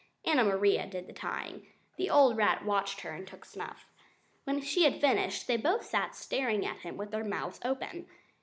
Anna 0.25 0.43
Maria 0.43 0.87
did 0.87 1.05
the 1.05 1.13
tying. 1.13 1.67
The 1.97 2.09
old 2.09 2.35
rat 2.35 2.65
watched 2.65 3.01
her 3.01 3.11
and 3.11 3.27
took 3.27 3.45
snuff. 3.45 3.85
When 4.45 4.59
she 4.59 4.81
had 4.85 4.99
finished, 4.99 5.45
they 5.45 5.57
both 5.57 5.85
sat 5.85 6.15
staring 6.15 6.65
at 6.65 6.79
him 6.79 6.97
with 6.97 7.11
their 7.11 7.23
mouths 7.23 7.59
open. 7.63 8.07